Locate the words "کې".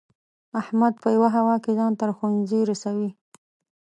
1.63-1.71